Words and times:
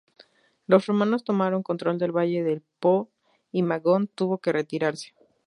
Los 0.65 0.87
romanos 0.87 1.23
tomaron 1.23 1.61
control 1.61 1.99
del 1.99 2.11
valle 2.11 2.43
del 2.43 2.63
Po 2.79 3.11
y 3.51 3.61
Magón 3.61 4.07
tuvo 4.07 4.39
que 4.39 4.51
retirarse. 4.51 5.13